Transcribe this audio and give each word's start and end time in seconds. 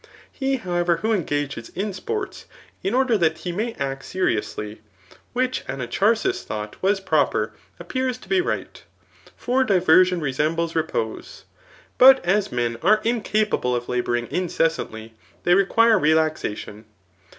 He, 0.31 0.55
however, 0.55 0.97
who 0.97 1.13
engages 1.13 1.69
in 1.75 1.89
spcHts, 1.91 2.45
in 2.81 2.95
OTder 2.95 3.19
that 3.19 3.37
he 3.37 3.53
iftay 3.53 3.79
act 3.79 4.03
seriously, 4.03 4.81
which 5.33 5.63
Anacharsis 5.67 6.43
thought 6.43 6.75
was 6.81 6.99
proper, 6.99 7.53
appears 7.79 8.17
to 8.17 8.27
be 8.27 8.41
right; 8.41 8.83
for 9.37 9.63
diversion 9.63 10.19
resembles 10.19 10.73
re^ 10.73 10.87
pose. 10.87 11.45
But 11.99 12.25
as 12.25 12.51
men 12.51 12.77
are 12.81 13.01
incapable 13.03 13.75
of 13.75 13.87
labouring 13.89 14.27
incessantly, 14.31 15.13
they 15.43 15.53
require 15.53 15.99
relaxation. 15.99 16.85